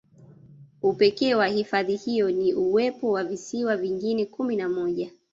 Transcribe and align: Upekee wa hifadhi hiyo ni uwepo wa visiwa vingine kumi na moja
Upekee 0.81 1.33
wa 1.35 1.47
hifadhi 1.47 1.95
hiyo 1.95 2.31
ni 2.31 2.53
uwepo 2.53 3.11
wa 3.11 3.23
visiwa 3.23 3.77
vingine 3.77 4.25
kumi 4.25 4.55
na 4.55 4.69
moja 4.69 5.11